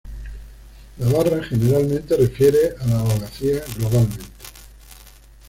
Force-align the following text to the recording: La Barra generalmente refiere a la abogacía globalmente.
La 0.97 1.11
Barra 1.11 1.43
generalmente 1.43 2.15
refiere 2.17 2.75
a 2.79 2.87
la 2.87 2.99
abogacía 3.01 3.63
globalmente. 3.77 4.17